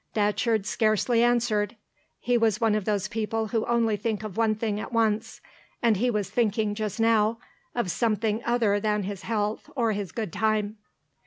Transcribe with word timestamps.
Datcherd 0.15 0.65
scarcely 0.65 1.21
answered; 1.21 1.75
he 2.19 2.35
was 2.35 2.59
one 2.59 2.73
of 2.73 2.85
those 2.85 3.07
people 3.07 3.49
who 3.49 3.63
only 3.67 3.95
think 3.95 4.23
of 4.23 4.35
one 4.35 4.55
thing 4.55 4.79
at 4.79 4.91
once, 4.91 5.41
and 5.79 5.97
he 5.97 6.09
was 6.09 6.27
thinking 6.27 6.73
just 6.73 6.99
now 6.99 7.37
of 7.75 7.91
something 7.91 8.41
other 8.43 8.79
than 8.79 9.03
his 9.03 9.21
health 9.21 9.69
or 9.75 9.91
his 9.91 10.11
good 10.11 10.33
time. 10.33 10.77